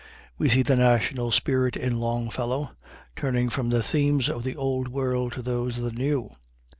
[0.39, 2.71] We see the national spirit in Longfellow
[3.15, 6.31] turning from the themes of the Old World to those of the New.